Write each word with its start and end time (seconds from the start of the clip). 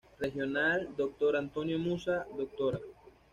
Regional 0.19 0.95
Dr. 0.97 1.35
Antonio 1.35 1.77
Musa, 1.77 2.25
Dra. 2.35 2.79